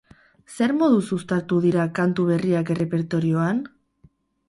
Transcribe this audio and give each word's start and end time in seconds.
Zer 0.55 0.73
moduz 0.77 1.05
uztartu 1.17 1.61
dira 1.67 1.87
kantu 2.01 2.27
berriak 2.33 2.75
errepertorioan? 2.79 3.65